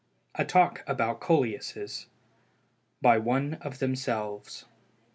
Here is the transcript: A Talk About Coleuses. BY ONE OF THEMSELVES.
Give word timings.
A 0.33 0.43
Talk 0.43 0.83
About 0.87 1.19
Coleuses. 1.21 2.07
BY 3.03 3.19
ONE 3.19 3.53
OF 3.61 3.77
THEMSELVES. 3.77 4.65